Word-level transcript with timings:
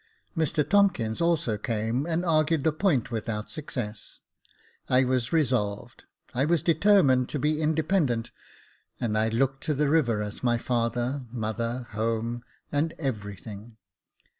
Mr 0.35 0.67
Tomkins 0.67 1.21
also 1.21 1.59
came, 1.59 2.07
and 2.07 2.25
argued 2.25 2.63
the 2.63 2.71
point 2.73 3.11
without 3.11 3.51
success. 3.51 4.19
I 4.89 5.03
was 5.03 5.31
resolved. 5.31 6.05
I 6.33 6.43
was 6.43 6.63
determined 6.63 7.29
to 7.29 7.37
be 7.37 7.61
independent; 7.61 8.31
and 8.99 9.15
I 9.15 9.29
looked 9.29 9.61
to 9.65 9.75
the 9.75 9.89
river 9.89 10.23
as 10.23 10.41
my 10.43 10.57
father, 10.57 11.27
mother, 11.31 11.85
home, 11.91 12.43
and 12.71 12.95
every 12.97 13.35
thing. 13.35 13.77